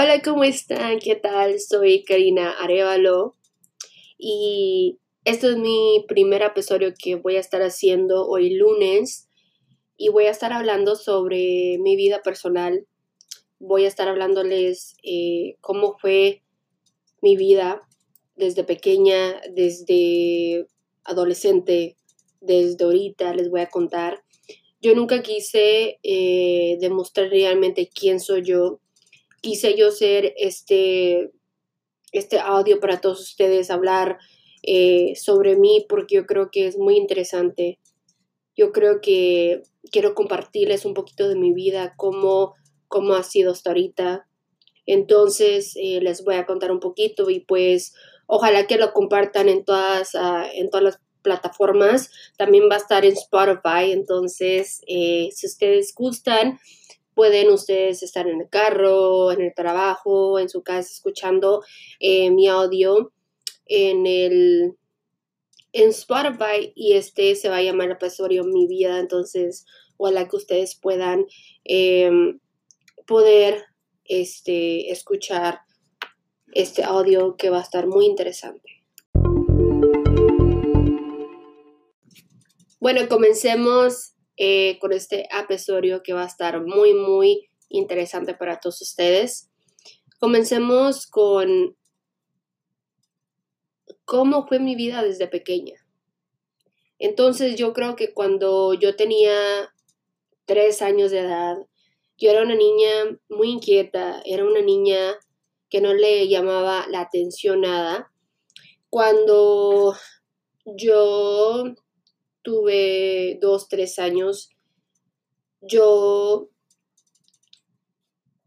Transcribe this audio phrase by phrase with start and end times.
[0.00, 1.00] Hola, ¿cómo están?
[1.00, 1.58] ¿Qué tal?
[1.58, 3.34] Soy Karina Arevalo
[4.16, 9.28] y este es mi primer episodio que voy a estar haciendo hoy lunes
[9.96, 12.86] y voy a estar hablando sobre mi vida personal.
[13.58, 16.44] Voy a estar hablándoles eh, cómo fue
[17.20, 17.82] mi vida
[18.36, 20.68] desde pequeña, desde
[21.02, 21.96] adolescente,
[22.40, 24.22] desde ahorita les voy a contar.
[24.80, 28.78] Yo nunca quise eh, demostrar realmente quién soy yo
[29.40, 31.30] quise yo ser este,
[32.12, 34.18] este audio para todos ustedes, hablar
[34.62, 37.78] eh, sobre mí porque yo creo que es muy interesante.
[38.56, 42.54] Yo creo que quiero compartirles un poquito de mi vida, cómo,
[42.88, 44.28] cómo ha sido hasta ahorita.
[44.86, 47.94] Entonces eh, les voy a contar un poquito y pues
[48.26, 52.10] ojalá que lo compartan en todas, uh, en todas las plataformas.
[52.36, 53.92] También va a estar en Spotify.
[53.92, 56.58] Entonces, eh, si ustedes gustan,
[57.18, 61.64] Pueden ustedes estar en el carro, en el trabajo, en su casa, escuchando
[61.98, 63.12] eh, mi audio
[63.66, 64.76] en el
[65.72, 69.00] en Spotify y este se va a llamar episodio Mi Vida.
[69.00, 71.26] Entonces, ojalá que ustedes puedan
[71.64, 72.38] em,
[73.04, 73.64] poder
[74.04, 75.62] este, escuchar
[76.52, 78.84] este audio que va a estar muy interesante.
[82.78, 88.80] Bueno, comencemos eh, con este episodio que va a estar muy, muy interesante para todos
[88.80, 89.50] ustedes.
[90.20, 91.76] Comencemos con
[94.04, 95.74] cómo fue mi vida desde pequeña.
[96.98, 99.72] Entonces yo creo que cuando yo tenía
[100.44, 101.56] tres años de edad,
[102.16, 105.18] yo era una niña muy inquieta, era una niña
[105.68, 108.12] que no le llamaba la atención nada.
[108.88, 109.94] Cuando
[110.64, 111.74] yo
[112.42, 114.50] tuve dos, tres años,
[115.60, 116.50] yo,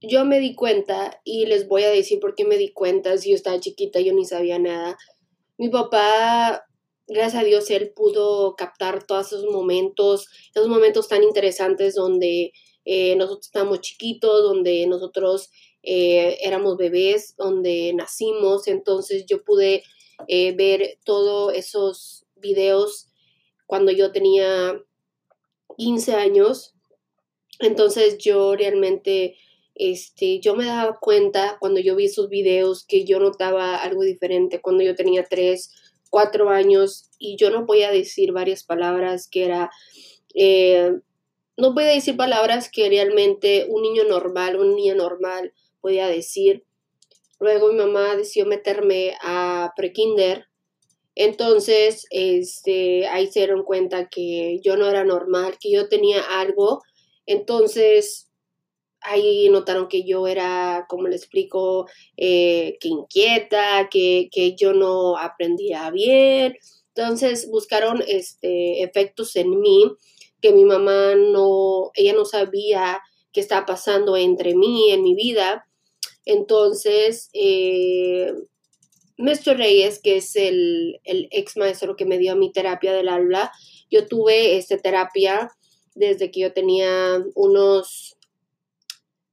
[0.01, 3.29] yo me di cuenta y les voy a decir por qué me di cuenta, si
[3.29, 4.97] yo estaba chiquita, yo ni sabía nada.
[5.57, 6.65] Mi papá,
[7.07, 12.53] gracias a Dios, él pudo captar todos esos momentos, esos momentos tan interesantes donde
[12.85, 15.51] eh, nosotros estábamos chiquitos, donde nosotros
[15.83, 19.83] eh, éramos bebés, donde nacimos, entonces yo pude
[20.27, 23.10] eh, ver todos esos videos
[23.71, 24.83] cuando yo tenía
[25.77, 26.75] 15 años.
[27.59, 29.37] Entonces yo realmente,
[29.75, 34.59] este, yo me daba cuenta cuando yo vi esos videos que yo notaba algo diferente
[34.59, 35.71] cuando yo tenía 3,
[36.09, 39.71] 4 años y yo no podía decir varias palabras que era,
[40.35, 40.91] eh,
[41.55, 46.65] no podía decir palabras que realmente un niño normal, un niño normal podía decir.
[47.39, 50.50] Luego mi mamá decidió meterme a prekinder
[51.23, 56.81] entonces, este, ahí se dieron cuenta que yo no era normal, que yo tenía algo.
[57.27, 58.31] Entonces,
[59.01, 61.87] ahí notaron que yo era, como le explico,
[62.17, 66.55] eh, que inquieta, que, que, yo no aprendía bien.
[66.95, 69.91] Entonces, buscaron este, efectos en mí
[70.41, 72.99] que mi mamá no, ella no sabía
[73.31, 75.67] qué estaba pasando entre mí, en mi vida.
[76.25, 78.33] Entonces, eh,
[79.21, 79.57] Mr.
[79.57, 83.51] Reyes, que es el, ex maestro que me dio mi terapia del aula,
[83.89, 85.51] yo tuve esta terapia
[85.93, 88.17] desde que yo tenía unos,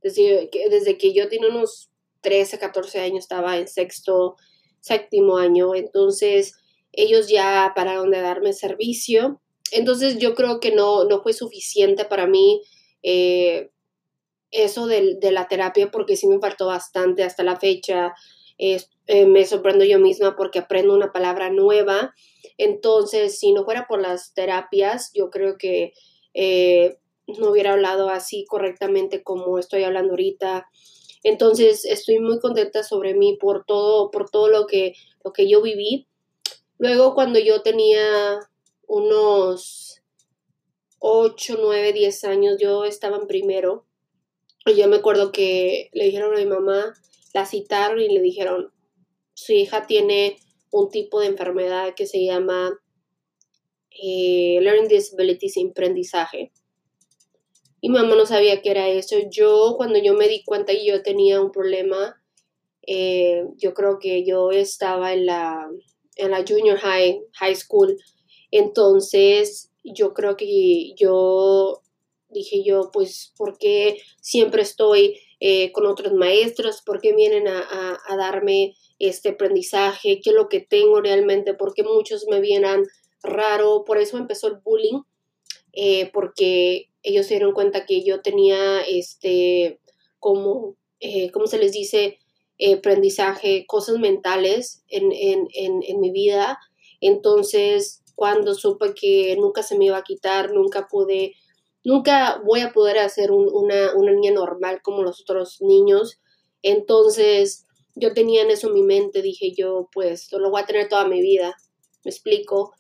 [0.03, 1.91] desde, desde que yo tenía unos
[2.21, 4.37] 13, 14 años, estaba en sexto,
[4.81, 6.55] séptimo año, entonces
[6.93, 9.41] ellos ya pararon de darme servicio,
[9.73, 12.63] entonces yo creo que no, no fue suficiente para mí
[13.03, 13.71] eh,
[14.51, 18.15] eso de, de, la terapia porque sí me faltó bastante hasta la fecha.
[18.59, 22.15] Eh, me sorprendo yo misma porque aprendo una palabra nueva.
[22.59, 25.93] Entonces, si no fuera por las terapias, yo creo que
[26.35, 30.67] eh, no hubiera hablado así correctamente como estoy hablando ahorita.
[31.23, 34.95] Entonces, estoy muy contenta sobre mí por todo, por todo lo que,
[35.25, 36.07] lo que yo viví.
[36.79, 38.39] Luego, cuando yo tenía
[38.87, 40.03] unos
[41.01, 43.85] 8, 9, 10 años, yo estaba en primero.
[44.67, 46.95] Y yo me acuerdo que le dijeron a mi mamá,
[47.35, 48.73] la citaron y le dijeron,
[49.35, 50.37] su hija tiene
[50.71, 52.79] un tipo de enfermedad que se llama
[53.91, 56.53] eh, Learning Disability sin aprendizaje.
[57.81, 59.17] Y mamá no sabía qué era eso.
[59.31, 62.21] Yo, cuando yo me di cuenta que yo tenía un problema,
[62.87, 65.69] eh, yo creo que yo estaba en la,
[66.17, 67.97] en la junior high, high school.
[68.51, 71.83] Entonces, yo creo que yo
[72.31, 76.83] dije yo, pues, ¿por qué siempre estoy eh, con otros maestros?
[76.85, 81.85] ¿Por qué vienen a, a darme este aprendizaje, qué es lo que tengo realmente, porque
[81.85, 82.85] muchos me vieran
[83.23, 85.03] raro, por eso empezó el bullying,
[85.73, 89.81] eh, porque ellos se dieron cuenta que yo tenía este
[90.19, 92.19] como eh, ¿cómo se les dice?
[92.77, 96.59] Aprendizaje, cosas mentales en, en, mi vida.
[97.01, 101.35] Entonces, cuando supe que nunca se me iba a quitar, nunca pude,
[101.89, 106.21] nunca voy a poder hacer una, una niña normal como los otros niños.
[106.61, 107.65] Entonces,
[107.95, 111.09] yo tenía en eso en mi mente, dije yo, pues lo voy a tener toda
[111.09, 111.57] mi vida,
[112.05, 112.75] me explico.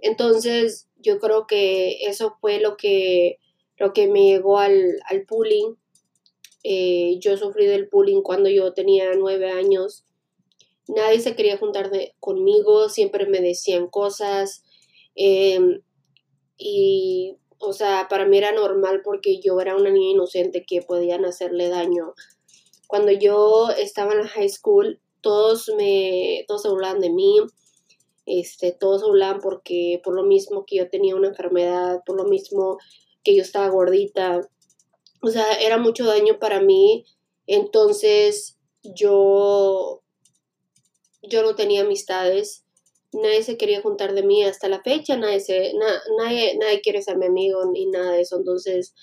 [0.00, 3.38] Entonces, yo creo que eso fue lo que,
[3.76, 5.76] lo que me llegó al, al bullying.
[6.64, 10.04] Eh, yo sufrí del bullying cuando yo tenía nueve años.
[10.88, 14.64] Nadie se quería juntar conmigo, siempre me decían cosas.
[15.14, 15.80] Em,
[16.56, 21.24] y, o sea, para mí era normal porque yo era una niña inocente que podían
[21.24, 22.14] hacerle daño.
[22.86, 27.38] Cuando yo estaba en la high school, todos me, todos se burlaban de mí,
[28.26, 32.24] este, todos se burlaban porque, por lo mismo que yo tenía una enfermedad, por lo
[32.24, 32.78] mismo
[33.24, 34.40] que yo estaba gordita,
[35.22, 37.04] o sea, era mucho daño para mí,
[37.46, 40.02] entonces yo,
[41.22, 42.64] yo no tenía amistades,
[43.12, 45.72] nadie se quería juntar de mí hasta la fecha, nadie, se,
[46.18, 48.94] nadie, nadie quiere ser mi amigo ni nada de eso, entonces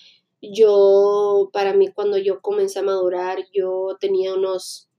[0.41, 4.89] yo, para mí, cuando yo comencé a madurar, yo tenía unos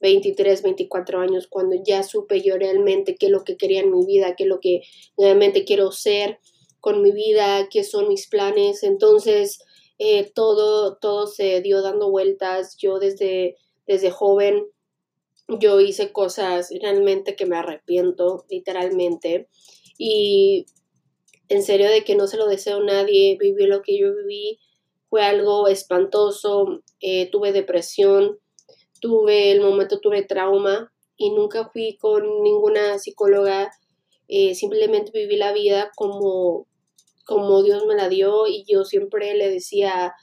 [0.00, 4.04] 23, 24 años, cuando ya supe yo realmente qué es lo que quería en mi
[4.04, 4.82] vida, qué es lo que
[5.16, 6.38] realmente quiero ser
[6.80, 8.82] con mi vida, qué son mis planes.
[8.82, 9.60] Entonces,
[9.98, 12.76] eh, todo, todo se dio dando vueltas.
[12.76, 13.56] Yo desde,
[13.86, 14.66] desde joven,
[15.48, 19.48] yo hice cosas realmente que me arrepiento, literalmente.
[19.98, 20.66] Y
[21.48, 24.58] en serio de que no se lo deseo a nadie, vivir lo que yo viví
[25.08, 28.38] fue algo espantoso, eh, tuve depresión,
[29.00, 33.70] tuve el momento, tuve trauma y nunca fui con ninguna psicóloga,
[34.28, 36.66] eh, simplemente viví la vida como,
[37.26, 40.14] como Dios me la dio y yo siempre le decía,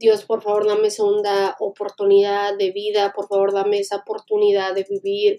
[0.00, 5.36] Dios, por favor, dame segunda oportunidad de vida, por favor, dame esa oportunidad de vivir,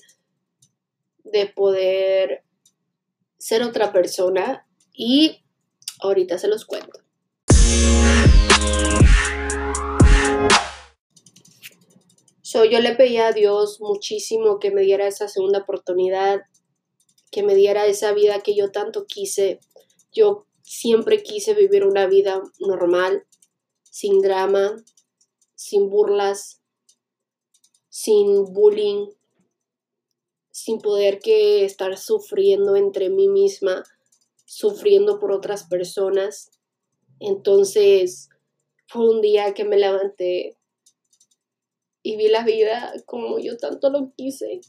[1.24, 2.44] de poder
[3.40, 5.44] ser otra persona y
[6.00, 7.00] ahorita se los cuento.
[12.44, 16.42] So, yo le pedí a Dios muchísimo que me diera esa segunda oportunidad,
[17.32, 19.60] que me diera esa vida que yo tanto quise.
[20.12, 23.26] Yo siempre quise vivir una vida normal,
[23.92, 24.84] sin drama,
[25.54, 26.64] sin burlas,
[27.90, 29.10] sin bullying,
[30.50, 33.84] sin poder que estar sufriendo entre mí misma
[34.46, 36.52] sufriendo por otras personas.
[37.20, 38.28] Entonces
[38.88, 40.58] fue un día que me levanté
[42.04, 44.60] y vi la vida como yo tanto lo quise.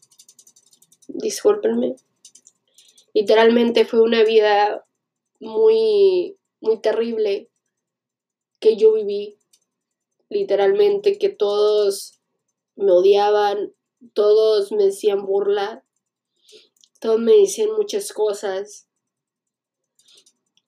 [1.08, 1.96] Discúlpenme.
[3.14, 4.86] Literalmente fue una vida
[5.40, 7.50] muy, muy terrible
[8.62, 9.36] que yo viví.
[10.30, 12.22] Literalmente que todos
[12.76, 13.74] me odiaban,
[14.14, 15.84] todos me decían burla,
[17.00, 18.88] todos me decían muchas cosas.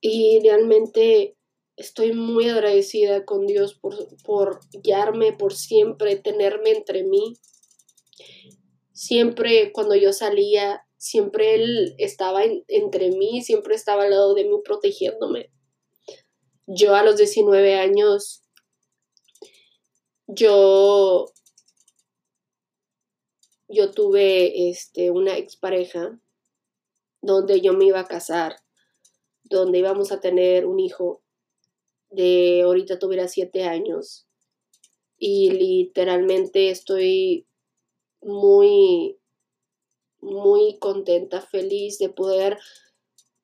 [0.02, 1.38] Y realmente
[1.76, 7.38] estoy muy agradecida con Dios por, por guiarme, por siempre tenerme entre mí.
[8.92, 14.56] Siempre cuando yo salía, siempre Él estaba entre mí, siempre estaba al lado de mí
[14.62, 15.53] protegiéndome.
[16.66, 18.42] Yo a los 19 años,
[20.26, 21.26] yo,
[23.68, 26.18] yo tuve este, una expareja
[27.20, 28.64] donde yo me iba a casar
[29.44, 31.22] donde íbamos a tener un hijo
[32.10, 34.26] de ahorita tuviera siete años.
[35.16, 37.46] Y literalmente estoy
[38.20, 39.18] muy
[40.20, 42.58] muy contenta feliz de poder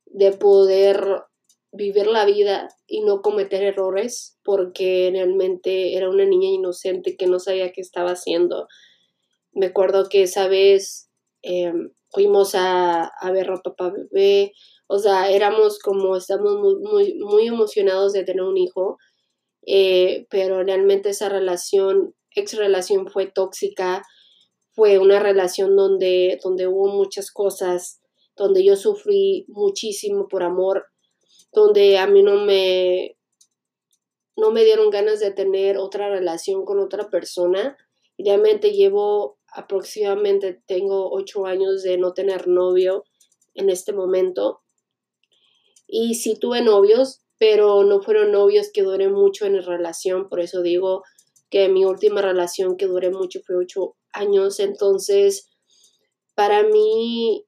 [0.07, 1.25] de poder
[1.73, 7.39] vivir la vida y no cometer errores porque realmente era una niña inocente que no
[7.39, 8.67] sabía qué estaba haciendo.
[9.53, 11.11] Me acuerdo que esa vez
[11.43, 14.53] em, fuimos a, a ver a papá bebé.
[14.87, 18.99] O sea, éramos como, estamos muy, muy, emocionados de tener un hijo,
[19.67, 24.03] eh, pero realmente esa relación, ex relación fue tóxica,
[24.73, 28.01] fue una relación donde, donde hubo muchas cosas,
[28.37, 30.87] donde yo sufrí muchísimo por amor,
[31.53, 33.17] donde a mí no me,
[34.37, 37.77] no me dieron ganas de tener otra relación con otra persona.
[38.19, 43.05] Realmente llevo aproximadamente, tengo ocho años de no tener novio
[43.55, 44.63] en este momento.
[45.87, 50.41] Y sí tuve novios, pero no fueron novios que duré mucho en la relación, por
[50.41, 51.03] eso digo
[51.49, 55.51] que mi última relación que duré mucho fue ocho años, entonces
[56.41, 57.45] para mí,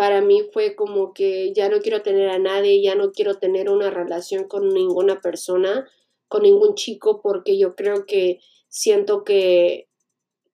[0.00, 3.68] para mí fue como que ya no quiero tener a nadie, ya no quiero tener
[3.68, 5.86] una relación con ninguna persona,
[6.26, 8.40] con ningún chico porque yo creo que
[8.70, 9.90] siento que,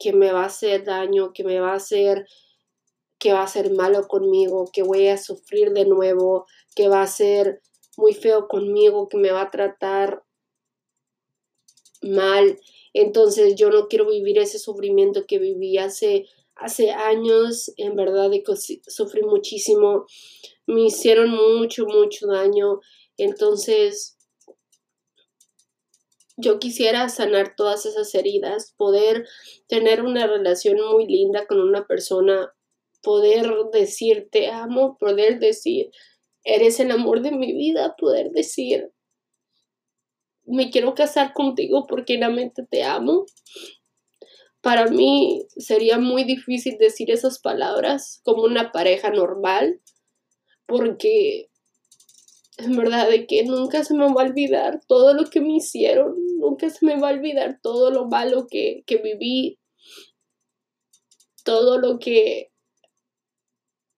[0.01, 2.27] que me va a hacer daño, que me va a hacer
[3.21, 7.07] que va a ser malo conmigo, que voy a sufrir de nuevo, que va a
[7.07, 7.63] ser
[7.97, 10.25] muy feo conmigo, que me va a tratar
[12.03, 12.59] mal.
[12.93, 16.27] Entonces yo no quiero vivir ese sufrimiento que viví hace,
[16.57, 18.31] hace años, en verdad
[18.87, 20.07] sufrí muchísimo,
[20.67, 22.81] me hicieron mucho, mucho daño.
[23.17, 24.17] Entonces
[26.37, 29.27] yo quisiera sanar todas esas heridas, poder
[29.69, 32.53] tener una relación muy linda con una persona,
[33.03, 35.91] poder decir te amo, poder decir
[36.45, 38.93] eres el amor de mi vida, poder decir
[40.47, 43.27] me quiero casar contigo porque realmente te amo.
[44.61, 49.81] Para mí sería muy difícil decir esas palabras como una pareja normal,
[50.67, 51.51] porque
[52.59, 56.15] en verdad de que nunca se me va a olvidar todo lo que me hicieron,
[56.39, 59.59] nunca se me va a olvidar todo lo malo que, viví,
[61.45, 62.51] todo lo que,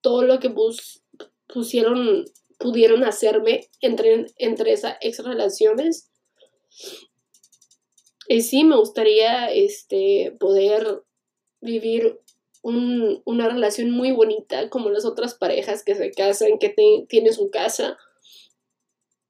[0.00, 0.53] todo lo que
[1.47, 2.25] pusieron,
[2.59, 6.11] pudieron hacerme entre, entre esas relaciones.
[8.28, 11.02] Y sí, me gustaría este, poder
[11.62, 12.20] vivir
[12.62, 16.75] una relación muy bonita como las otras parejas que se casan, que
[17.08, 17.97] tienen su casa.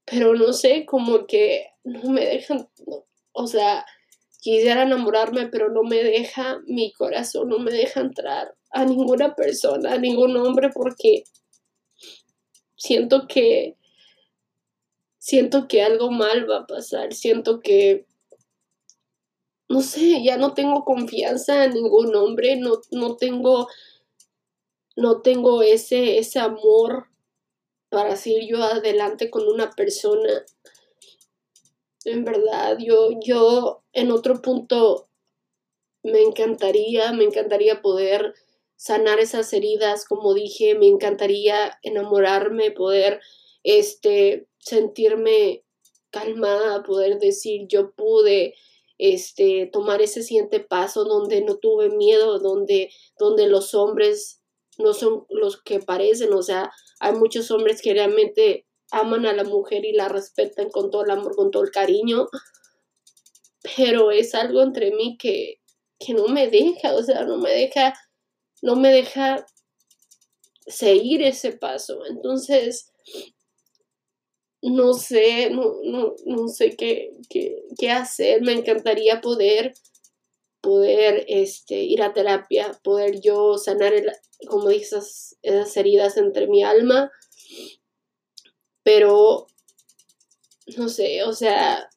[0.04, 2.68] Pero no sé, como que no me dejan,
[3.32, 3.86] o sea,
[4.40, 9.92] quisiera enamorarme, pero no me deja mi corazón, no me deja entrar a ninguna persona,
[9.92, 11.22] a ningún hombre, porque
[12.76, 13.76] siento que,
[15.18, 18.07] siento que algo mal va a pasar, siento que,
[19.68, 23.68] no sé, ya no tengo confianza en ningún hombre, no, no tengo,
[24.96, 27.08] no tengo ese, ese amor
[27.90, 30.44] para seguir yo adelante con una persona.
[32.04, 35.08] En verdad, yo, yo en otro punto
[36.02, 38.34] me encantaría, me encantaría poder
[38.76, 43.20] sanar esas heridas, como dije, me encantaría enamorarme, poder
[43.64, 45.64] este sentirme
[46.10, 48.54] calmada, poder decir yo pude
[48.98, 54.42] este tomar ese siguiente paso donde no tuve miedo, donde donde los hombres
[54.78, 59.44] no son los que parecen, o sea, hay muchos hombres que realmente aman a la
[59.44, 62.28] mujer y la respetan con todo el amor, con todo el cariño,
[63.76, 65.60] pero es algo entre mí que,
[65.98, 67.94] que no me deja, o sea, no me deja,
[68.62, 69.44] no me deja
[70.66, 72.04] seguir ese paso.
[72.06, 72.92] Entonces,
[74.62, 78.42] no sé, no, no, no sé qué, qué, qué, hacer.
[78.42, 79.74] Me encantaría poder,
[80.60, 84.10] poder este, ir a terapia, poder yo sanar el,
[84.46, 87.10] como dices, esas heridas entre mi alma,
[88.82, 89.46] pero
[90.76, 91.88] no sé, o sea,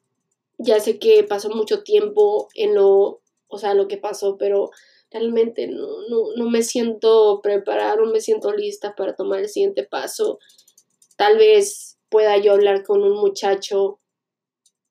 [0.58, 4.70] ya sé que pasó mucho tiempo en lo, o sea, lo que pasó, pero
[5.10, 5.88] realmente no,
[6.36, 10.38] no, me siento preparada, no me siento lista para tomar el siguiente paso.
[11.16, 13.98] Tal vez pueda yo hablar con un muchacho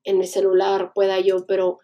[0.04, 1.80] en el celular, pueda yo, pero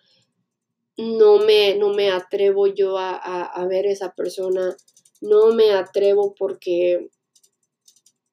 [0.97, 4.75] no me, no me atrevo yo a, a, a ver esa persona
[5.21, 7.09] no me atrevo porque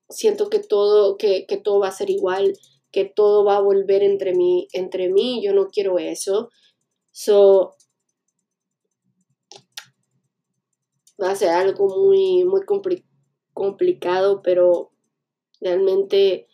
[0.09, 2.55] siento que todo, que, todo va a ser igual,
[2.93, 6.51] que todo va a volver entre mí, entre mí, yo no quiero eso.
[7.11, 7.75] So,
[11.21, 12.63] va a ser algo muy, muy
[13.53, 14.93] complicado, pero
[15.61, 16.49] realmente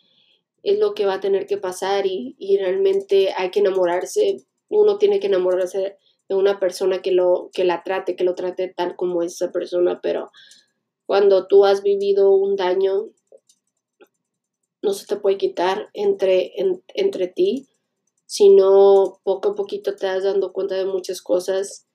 [0.63, 4.37] es lo que va a tener que pasar y, y realmente hay que enamorarse,
[4.69, 5.97] uno tiene que enamorarse
[6.29, 9.99] de una persona que, lo, que la trate, que lo trate tal como esa persona,
[10.01, 10.31] pero
[11.05, 13.09] cuando tú has vivido un daño,
[14.81, 16.53] no se te puede quitar entre,
[16.95, 17.67] entre ti,
[18.25, 21.85] sino poco a poquito te das dando cuenta de muchas cosas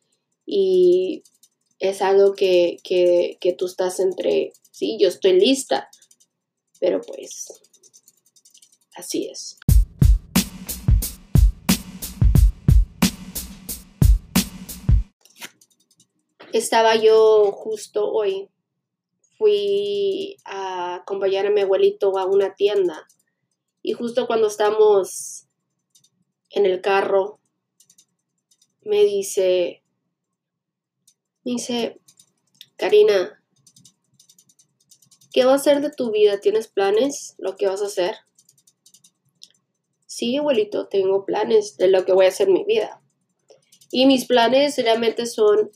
[0.45, 1.23] y
[1.79, 5.89] es algo que, que, que tú estás entre, sí, yo estoy lista,
[6.79, 7.66] pero pues
[8.97, 9.59] así es.
[16.53, 18.49] estaba yo justo hoy,
[19.39, 23.07] fui a acompañar a mi abuelito a una tienda
[23.83, 25.47] y justo cuando estamos
[26.51, 27.39] en el carro,
[28.83, 29.83] me dice,
[31.45, 32.01] me dice,
[32.77, 33.43] Karina,
[35.33, 36.41] ¿qué va a hacer de tu vida?
[36.41, 37.35] ¿Tienes planes?
[37.39, 38.26] ¿Lo que vas a hacer?
[40.19, 43.03] Sí, abuelito, tengo planes de lo que voy a hacer en mi vida.
[43.91, 45.71] Y mis planes realmente son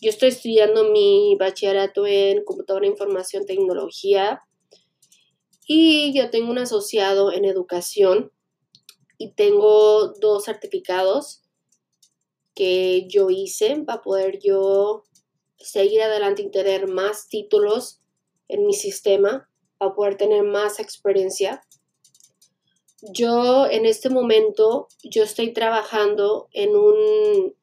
[0.00, 4.40] yo estoy estudiando mi bachillerato en computadora, información, tecnología
[5.66, 8.30] y yo tengo un asociado en educación.
[9.18, 11.42] y tengo dos certificados
[12.54, 15.02] que yo hice para poder yo
[15.58, 18.00] seguir adelante y tener más títulos
[18.46, 19.48] en mi sistema,
[19.78, 21.64] para poder tener más experiencia.
[23.02, 27.56] Yo en este momento, yo estoy trabajando en un,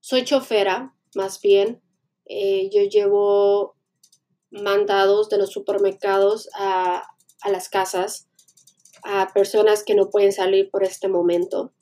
[0.00, 1.80] soy chofera, más bien,
[2.26, 3.76] eh, yo llevo
[4.50, 7.04] mandados de los supermercados a,
[7.40, 8.28] a las casas
[9.04, 11.72] a personas que no pueden salir por este momento.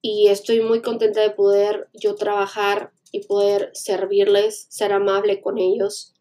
[0.00, 6.14] Y estoy muy contenta de poder yo trabajar y poder servirles, ser amable con ellos.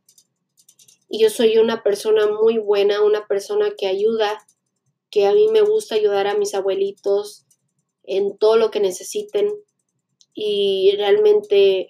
[1.10, 4.46] Y yo soy una persona muy buena, una persona que ayuda,
[5.14, 7.46] que a mí me gusta ayudar a mis abuelitos
[8.04, 9.48] en todo lo que necesiten.
[10.34, 11.88] Y realmente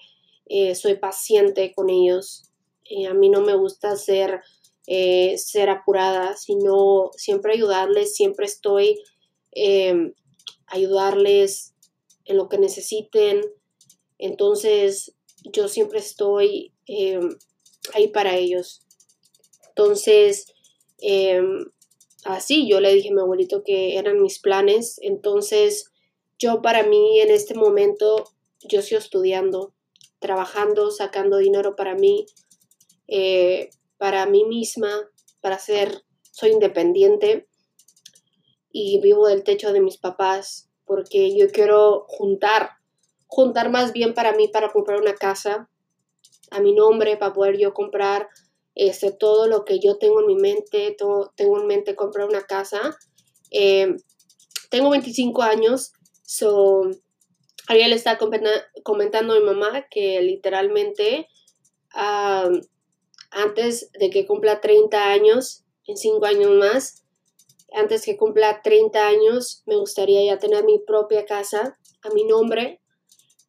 [0.47, 2.51] eh, soy paciente con ellos.
[2.83, 4.41] Eh, a mí no me gusta ser
[4.87, 9.01] eh, ser apurada, sino siempre ayudarles, siempre estoy
[9.51, 10.13] em,
[10.67, 11.73] ayudarles
[12.25, 13.39] en lo que necesiten.
[14.17, 15.15] Entonces,
[15.53, 17.29] yo siempre estoy em,
[17.93, 18.81] ahí para ellos.
[19.69, 20.47] Entonces,
[20.99, 21.71] em,
[22.25, 24.99] así yo le dije a mi abuelito que eran mis planes.
[25.01, 25.91] Entonces,
[26.39, 28.25] yo para mí en este momento,
[28.61, 29.73] yo estoy estudiando,
[30.19, 32.25] trabajando, sacando dinero para mí.
[33.07, 35.09] Eh, para mí misma,
[35.41, 37.47] para ser, soy independiente
[38.71, 42.71] y vivo del techo de mis papás porque yo quiero juntar,
[43.27, 45.69] juntar más bien para mí para comprar una casa
[46.51, 48.27] a mi nombre, para poder yo comprar
[48.75, 52.43] este, todo lo que yo tengo en mi mente, todo, tengo en mente comprar una
[52.43, 52.97] casa.
[53.51, 53.95] Eh,
[54.69, 56.83] tengo 25 años, so,
[57.69, 58.17] le estaba
[58.83, 61.27] comentando a mi mamá que literalmente
[61.93, 62.49] ah,
[63.31, 67.03] antes de que cumpla 30 años, en 5 años más,
[67.73, 72.81] antes que cumpla 30 años, me gustaría ya tener mi propia casa a mi nombre.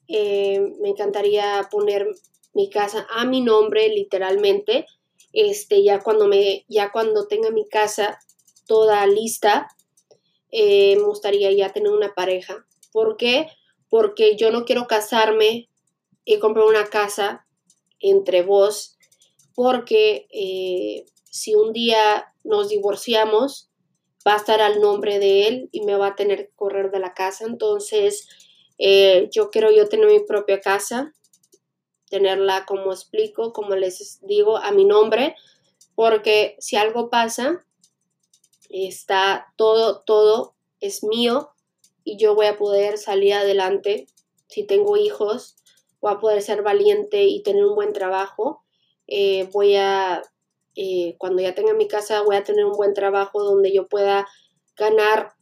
[0.09, 2.09] Eh, me encantaría poner
[2.55, 4.87] mi casa a mi nombre, literalmente.
[5.35, 8.19] Este, ya cuando me, ya cuando tenga mi casa
[8.67, 9.69] toda lista,
[10.51, 12.67] eh, me gustaría ya tener una pareja.
[12.93, 13.49] ¿Por qué?
[13.91, 15.69] Porque yo no quiero casarme
[16.25, 17.47] y comprar una casa
[18.01, 18.95] entre vos
[19.55, 23.71] porque eh, si un día nos divorciamos,
[24.27, 26.99] va a estar al nombre de él y me va a tener que correr de
[26.99, 27.45] la casa.
[27.45, 28.29] Entonces,
[28.79, 31.13] eh, yo quiero yo tener mi propia casa,
[32.09, 35.35] tenerla como explico, como les digo, a mi nombre,
[35.95, 37.65] porque si algo pasa,
[38.69, 41.51] está todo, todo es mío
[42.05, 44.07] y yo voy a poder salir adelante.
[44.49, 45.57] Si tengo hijos,
[46.01, 48.65] voy a poder ser valiente y tener un buen trabajo
[49.07, 50.23] eh, voy a,
[50.77, 54.27] eh, cuando ya tenga mi casa, voy a tener un buen trabajo donde yo pueda
[54.77, 55.34] ganar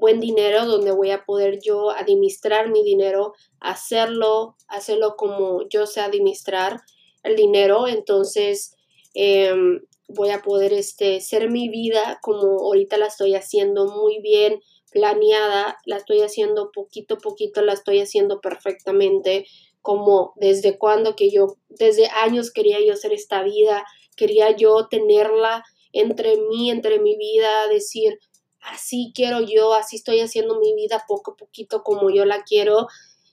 [0.00, 6.00] buen dinero, donde voy a poder yo administrar mi dinero, hacerlo, hacerlo como yo sé
[6.00, 6.80] administrar
[7.22, 7.86] el dinero.
[7.86, 8.74] Entonces,
[9.14, 14.60] em, voy a poder este, ser mi vida como ahorita la estoy haciendo muy bien
[14.90, 19.46] planeada, la estoy haciendo poquito a poquito, la estoy haciendo perfectamente
[19.82, 23.84] como desde cuando que yo, desde años quería yo hacer esta vida,
[24.16, 28.18] quería yo tenerla entre mí, entre mi vida, decir,
[28.60, 32.88] así quiero yo, así estoy haciendo mi vida poco a poquito como yo la quiero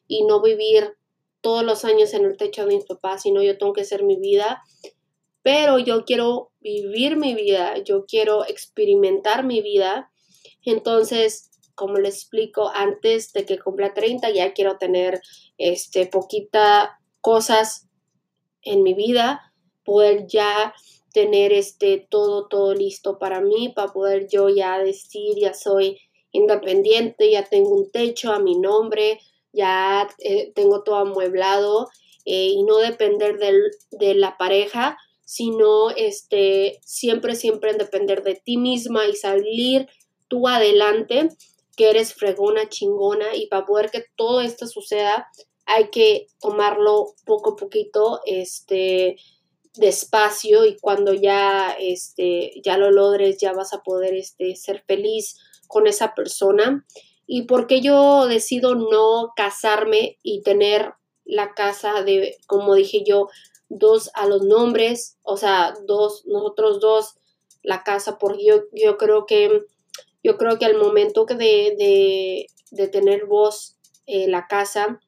[0.07, 0.97] y no vivir
[1.41, 4.17] todos los años en el techo de mis papás, sino yo tengo que hacer mi
[4.17, 4.63] vida.
[5.43, 10.11] Pero yo quiero vivir mi vida, yo quiero experimentar mi vida.
[10.63, 15.21] Entonces, como les explico, antes de que cumpla 30 ya quiero tener
[15.57, 17.87] este poquita cosas
[18.61, 19.53] en mi vida,
[19.85, 20.73] poder ya
[21.13, 25.99] tener este todo todo listo para mí para poder yo ya decir ya soy
[26.31, 29.19] independiente, ya tengo un techo a mi nombre,
[29.53, 31.87] ya eh, tengo todo amueblado
[32.25, 39.07] eh, y no depender de la pareja, sino este siempre siempre depender de ti misma
[39.07, 39.87] y salir
[40.27, 41.29] tú adelante
[41.75, 45.27] que eres fregona, chingona y para poder que todo esto suceda
[45.67, 49.17] hay que tomarlo poco a poquito, este,
[49.77, 55.37] despacio y cuando ya, este, ya lo logres ya vas a poder, este, ser feliz
[55.67, 56.85] con esa persona.
[57.25, 60.93] ¿Y porque yo decido no casarme y tener
[61.25, 63.27] la casa de, como dije yo,
[63.69, 67.15] dos a los nombres, o sea, dos, nosotros dos,
[67.63, 69.65] la casa, porque yo, yo creo que
[70.23, 74.99] yo creo que al momento de, de, tener voz eh, la casa,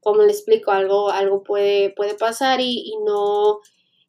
[0.00, 3.60] como le explico, algo, algo puede, puede pasar y, no,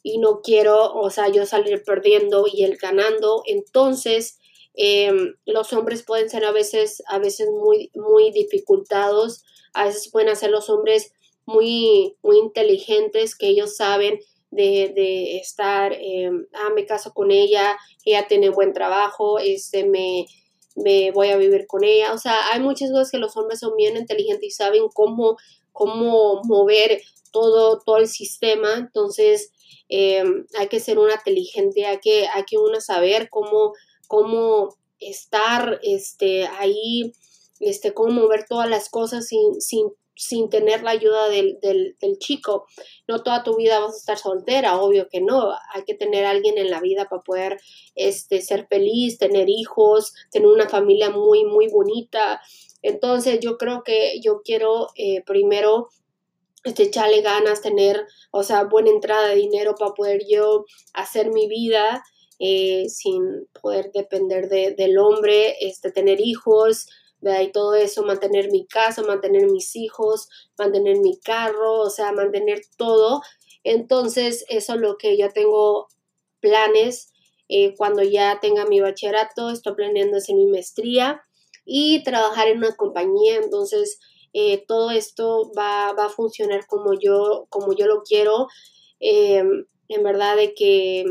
[0.04, 3.42] y no quiero, o sea, yo salir perdiendo y él ganando.
[3.48, 4.38] Entonces,
[4.76, 10.36] Em, los hombres pueden ser a veces, a veces muy, muy dificultados, a veces pueden
[10.36, 11.14] ser los hombres
[11.46, 18.28] muy, muy inteligentes que ellos saben de, estar, em, ah, me caso con ella, ella
[18.28, 20.26] tiene buen trabajo, este, me,
[20.76, 22.14] me voy a vivir con ella.
[22.14, 25.38] O sea, hay muchas cosas que los hombres son bien inteligentes y saben cómo,
[25.72, 28.76] cómo mover todo, todo el sistema.
[28.78, 29.52] Entonces,
[29.90, 33.74] em, hay que ser una inteligente, hay que, hay que uno saber cómo,
[34.08, 37.14] cómo estar este, ahí,
[37.60, 42.66] este, cómo mover todas las cosas sin, sin sin tener la ayuda del, del, chico.
[43.08, 45.54] No toda tu vida vas a estar soltera, obvio que no.
[45.74, 47.60] Hay que tener a alguien en la vida para poder
[47.96, 52.42] este, ser feliz, tener hijos, tener una familia muy, muy bonita.
[52.82, 55.90] Entonces yo creo que yo quiero eh, primero
[56.64, 61.48] este, echarle ganas, tener, o sea, buena entrada de dinero para poder yo hacer mi
[61.48, 62.04] vida
[62.40, 66.88] eh, sin poder depender de, del hombre, este, tener hijos,
[67.42, 72.62] y todo eso, mantener mi casa, mantener mis hijos, mantener mi carro, o sea, mantener
[72.78, 73.22] todo.
[73.64, 75.88] Entonces, eso es lo que yo tengo
[76.42, 77.14] planes
[77.48, 81.22] eh, cuando ya tenga mi bachillerato, estoy planeando hacer mi maestría
[81.66, 83.38] y trabajar en una compañía.
[83.38, 84.00] Entonces,
[84.34, 88.48] eh, todo esto va, a funcionar como yo, como yo lo quiero.
[89.00, 91.06] Em, en verdad de que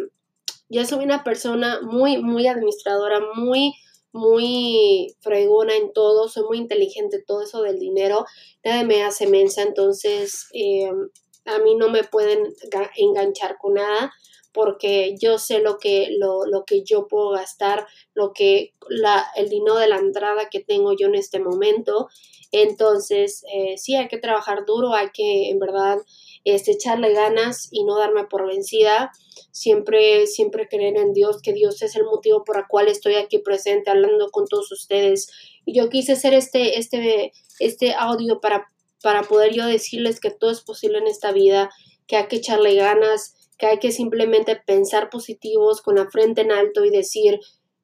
[0.69, 3.75] yo soy una persona muy, muy administradora, muy
[4.13, 8.27] muy fregona en todo, soy muy inteligente, todo eso del dinero,
[8.63, 11.09] nada me hace mensa, entonces em,
[11.47, 12.55] a mí no me pueden
[12.97, 14.13] enganchar con nada
[14.53, 19.49] porque yo sé lo que, lo, lo que yo puedo gastar, lo que la, el
[19.49, 22.09] dinero de la entrada que tengo yo en este momento.
[22.53, 25.99] Entonces, eh, sí, hay que trabajar duro, hay que en verdad
[26.45, 29.11] este, echarle ganas y no darme por vencida.
[29.53, 33.39] Siempre, siempre creer en Dios, que Dios es el motivo por el cual estoy aquí
[33.39, 35.29] presente hablando con todos ustedes.
[35.65, 38.69] Y yo quise hacer este, este, este audio para,
[39.03, 41.71] para poder yo decirles que todo es posible en esta vida,
[42.07, 46.51] que hay que echarle ganas, que hay que simplemente pensar positivos con la frente en
[46.51, 47.39] alto y decir,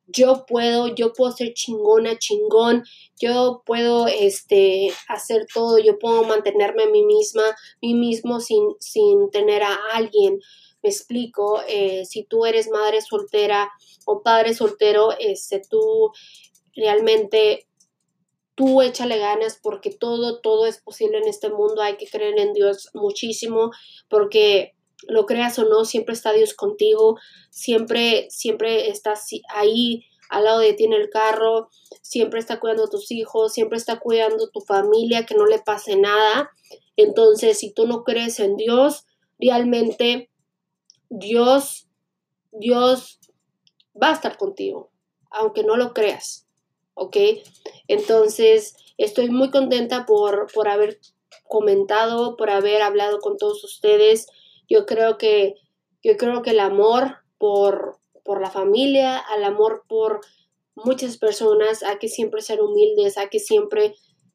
[0.08, 2.82] yo puedo, yo puedo ser chingona, chingón,
[3.20, 7.44] yo puedo este, hacer todo, yo puedo mantenerme a mí misma,
[7.80, 10.40] mí mismo sin, sin tener a alguien.
[10.82, 13.70] Me explico, eh, si tú eres madre soltera
[14.04, 16.10] o padre soltero, este, tú
[16.74, 17.68] realmente,
[18.56, 22.52] tú échale ganas porque todo, todo es posible en este mundo, hay que creer en
[22.52, 23.70] Dios muchísimo
[24.08, 24.74] porque
[25.06, 27.18] lo creas o no, siempre está Dios contigo,
[27.50, 31.68] siempre, siempre estás ahí al lado de ti en el carro,
[32.02, 35.58] siempre está cuidando a tus hijos, siempre está cuidando a tu familia, que no le
[35.58, 36.50] pase nada.
[36.96, 39.06] Entonces, si tú no crees en Dios,
[39.38, 40.30] realmente
[41.08, 41.88] Dios,
[42.52, 43.20] Dios
[44.00, 44.90] va a estar contigo,
[45.30, 46.46] aunque no lo creas,
[46.94, 47.16] ¿ok?
[47.87, 51.00] Entonces, estoy muy contenta por, por haber
[51.48, 54.26] comentado, por haber hablado con todos ustedes.
[54.68, 55.54] Yo creo que,
[56.02, 60.20] yo creo que el amor por, por la familia, al amor por
[60.74, 63.94] muchas personas, hay que siempre ser humildes, hay que siempre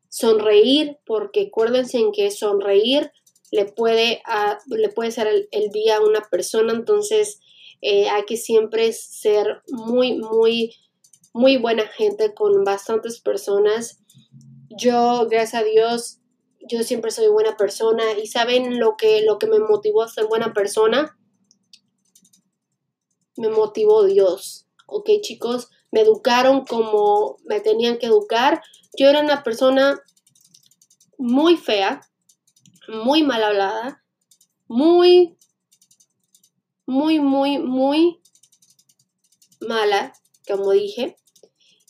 [0.10, 3.12] sonreír, porque acuérdense en que sonreír
[3.52, 7.40] le puede, a, le puede ser el, día a una persona, entonces
[7.82, 10.74] eh, hay que siempre ser muy, muy,
[11.34, 14.00] muy buena gente con bastantes personas.
[14.70, 16.20] Yo, gracias a Dios,
[16.70, 20.28] yo siempre soy buena persona y saben lo que, lo que me motivó a ser
[20.28, 21.18] buena persona.
[23.36, 25.70] Me motivó Dios, ¿ok chicos?
[25.92, 28.62] Me educaron como me tenían que educar.
[28.98, 30.00] Yo era una persona
[31.18, 32.02] muy fea,
[32.88, 34.04] muy mal hablada,
[34.68, 35.38] muy,
[36.86, 38.22] muy, muy, muy
[39.60, 40.14] mala,
[40.48, 41.18] como dije.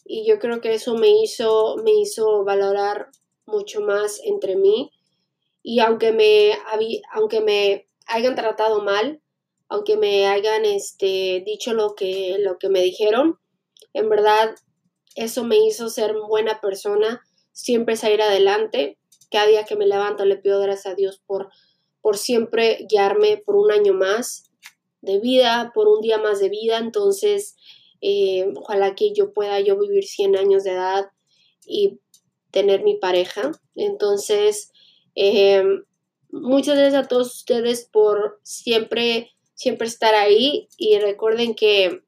[0.06, 3.10] Y yo creo que eso me hizo, me hizo valorar
[3.46, 4.92] mucho más entre mí.
[5.62, 6.58] Y aunque me,
[7.14, 9.22] aunque me hayan tratado mal,
[9.70, 13.40] aunque me hayan este, dicho lo que, lo que me dijeron,
[13.94, 14.56] en verdad
[15.16, 18.98] eso me hizo ser buena persona, siempre salir adelante.
[19.32, 21.50] Cada día que me levanto le pido gracias a Dios por,
[22.02, 24.52] por siempre guiarme por un año más
[25.02, 26.78] de vida, por un día más de vida.
[26.78, 27.56] Entonces,
[28.02, 31.10] eh, ojalá que yo pueda yo vivir 100 años de edad
[31.66, 32.00] y
[32.54, 33.52] tener mi pareja.
[33.76, 34.72] Entonces,
[35.16, 35.64] eh,
[36.32, 42.02] muchas gracias a todos ustedes por siempre, siempre estar ahí y recuerden que,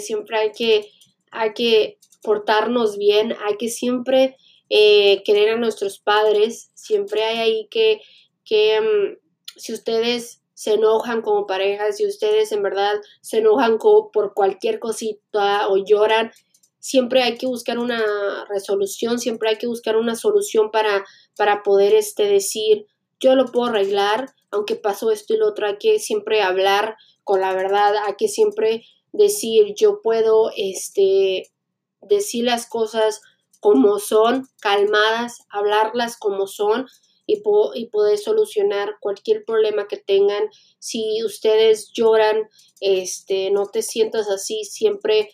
[0.00, 0.90] siempre hay que,
[1.30, 4.36] hay que portarnos bien, hay que siempre
[4.68, 8.02] eh, querer a nuestros padres, siempre hay ahí que,
[8.44, 9.18] que mm,
[9.56, 15.68] si ustedes se enojan como pareja, si ustedes en verdad se enojan por cualquier cosita
[15.68, 16.32] o lloran,
[16.80, 18.02] siempre hay que buscar una
[18.48, 21.04] resolución, siempre hay que buscar una solución para,
[21.36, 22.86] para poder este, decir,
[23.20, 27.40] yo lo puedo arreglar, aunque pasó esto y lo otro, hay que siempre hablar con
[27.40, 31.52] la verdad, hay que siempre decir, yo puedo este,
[32.00, 33.20] decir las cosas
[33.60, 36.86] como son, calmadas, hablarlas como son
[37.26, 37.42] y,
[37.74, 40.48] y, poder solucionar cualquier problema que tengan.
[40.78, 42.48] Si ustedes lloran,
[42.80, 45.30] este, no te sientas así, siempre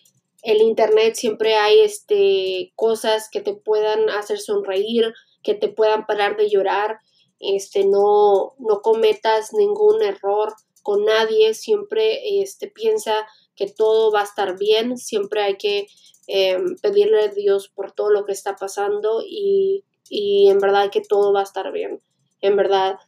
[0.46, 6.37] el internet siempre hay este, cosas que te puedan hacer sonreír, que te puedan parar
[6.37, 7.00] de llorar,
[7.40, 10.54] este, no, no cometas ningún error
[10.85, 15.88] con nadie, siempre este, piensa que todo va a estar bien, siempre hay que
[16.28, 21.00] em, pedirle a Dios por todo lo que está pasando y, y, en verdad que
[21.00, 22.00] todo va a estar bien,
[22.40, 23.00] en verdad.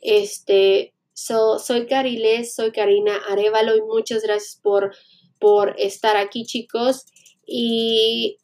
[0.00, 4.94] Este, soy Cariles, soy Karina Arevalo y muchas gracias por,
[5.38, 7.06] por estar aquí chicos.
[7.46, 8.38] Y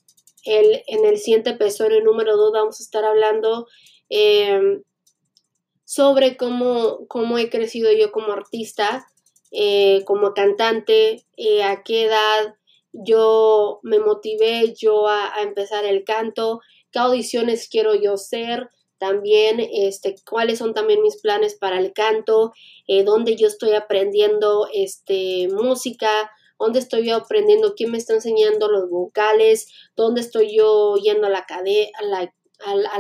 [0.45, 3.67] el, en el siguiente episodio número 2 vamos a estar hablando
[4.09, 4.83] em,
[5.85, 9.07] sobre cómo, cómo he crecido yo como artista,
[9.51, 12.55] eh, como cantante, eh, a qué edad
[12.93, 16.61] yo me motivé yo a, empezar el canto,
[16.93, 22.53] qué audiciones quiero yo ser, también este, cuáles son también mis planes para el canto,
[22.87, 28.69] eh, dónde yo estoy aprendiendo este, música, dónde estoy yo aprendiendo, quién me está enseñando
[28.69, 31.47] los vocales, dónde estoy yo yendo a la,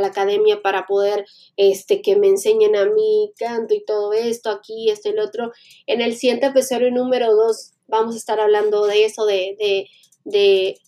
[0.05, 5.09] academia para poder este, que me enseñen a mí canto y todo esto, aquí, esto
[5.09, 5.53] y lo otro.
[5.87, 9.89] En el siguiente episodio número 2 vamos a estar hablando de eso, de, de,
[10.25, 10.79] de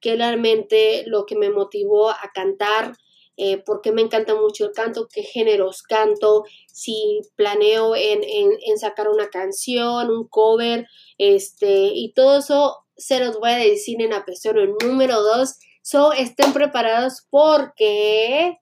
[0.00, 2.94] qué realmente lo que me motivó a cantar,
[3.36, 8.78] eh, por qué me encanta mucho el canto, qué géneros canto, si planeo en, en,
[8.78, 10.86] sacar una canción, un cover,
[11.18, 16.54] este, y todo eso se los voy a decir en episodio número 2 So, estén
[16.54, 18.58] preparados porque,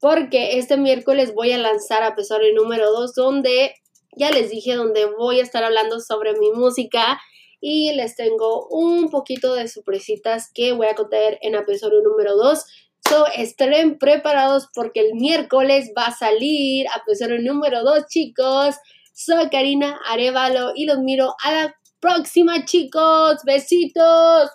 [0.00, 3.76] porque este miércoles voy a lanzar episodio número 2 donde,
[4.16, 7.20] ya les dije, donde voy a estar hablando sobre mi música
[7.60, 12.64] y les tengo un poquito de sorpresitas que voy a contar en episodio número 2.
[13.08, 18.76] So, estén preparados porque el miércoles va a salir episodio número 2, chicos.
[19.12, 23.38] Soy Karina Arevalo y los miro a la próxima, chicos.
[23.44, 24.50] Besitos.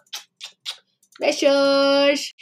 [1.19, 2.33] Beijos!